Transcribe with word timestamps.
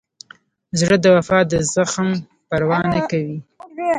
زړه 0.79 0.95
د 1.03 1.05
وفا 1.15 1.39
د 1.51 1.53
زخم 1.73 2.07
پروا 2.49 2.79
نه 2.93 2.99
کوي. 3.09 3.37